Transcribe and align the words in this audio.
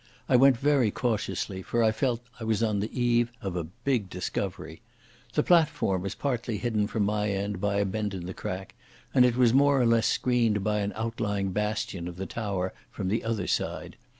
I 0.27 0.35
went 0.35 0.57
very 0.57 0.89
cautiously, 0.89 1.61
for 1.61 1.83
I 1.83 1.91
felt 1.91 2.21
I 2.39 2.43
was 2.43 2.63
on 2.63 2.79
the 2.79 2.89
eve 2.91 3.31
of 3.39 3.55
a 3.55 3.63
big 3.65 4.09
discovery. 4.09 4.81
The 5.33 5.43
platform 5.43 6.01
was 6.01 6.15
partly 6.15 6.57
hidden 6.57 6.87
from 6.87 7.03
my 7.03 7.29
end 7.29 7.61
by 7.61 7.75
a 7.75 7.85
bend 7.85 8.15
in 8.15 8.25
the 8.25 8.33
crack, 8.33 8.73
and 9.13 9.25
it 9.25 9.35
was 9.37 9.53
more 9.53 9.79
or 9.79 9.85
less 9.85 10.07
screened 10.07 10.63
by 10.63 10.79
an 10.79 10.91
outlying 10.95 11.51
bastion 11.51 12.07
of 12.07 12.15
the 12.15 12.25
tower 12.25 12.73
from 12.89 13.09
the 13.09 13.23
other 13.23 13.45
side. 13.45 13.95